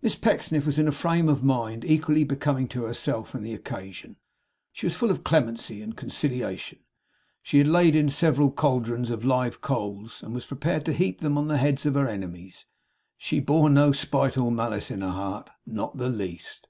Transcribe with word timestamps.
Miss 0.00 0.16
Pecksniff 0.16 0.66
was 0.66 0.80
in 0.80 0.88
a 0.88 0.90
frame 0.90 1.28
of 1.28 1.44
mind 1.44 1.84
equally 1.84 2.24
becoming 2.24 2.66
to 2.66 2.82
herself 2.82 3.32
and 3.32 3.46
the 3.46 3.54
occasion. 3.54 4.16
She 4.72 4.86
was 4.86 4.96
full 4.96 5.08
of 5.12 5.22
clemency 5.22 5.80
and 5.80 5.96
conciliation. 5.96 6.80
She 7.44 7.58
had 7.58 7.68
laid 7.68 7.94
in 7.94 8.08
several 8.10 8.50
caldrons 8.50 9.08
of 9.08 9.24
live 9.24 9.60
coals, 9.60 10.20
and 10.20 10.34
was 10.34 10.46
prepared 10.46 10.84
to 10.86 10.92
heap 10.92 11.20
them 11.20 11.38
on 11.38 11.46
the 11.46 11.58
heads 11.58 11.86
of 11.86 11.94
her 11.94 12.08
enemies. 12.08 12.66
She 13.16 13.38
bore 13.38 13.70
no 13.70 13.92
spite 13.92 14.36
nor 14.36 14.50
malice 14.50 14.90
in 14.90 15.00
her 15.00 15.10
heart. 15.12 15.48
Not 15.64 15.96
the 15.96 16.08
least. 16.08 16.66